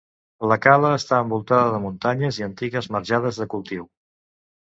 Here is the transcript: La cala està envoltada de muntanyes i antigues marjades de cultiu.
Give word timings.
La 0.51 0.55
cala 0.61 0.93
està 0.99 1.19
envoltada 1.25 1.67
de 1.75 1.81
muntanyes 1.83 2.39
i 2.41 2.45
antigues 2.47 2.89
marjades 2.97 3.39
de 3.43 3.47
cultiu. 3.55 3.85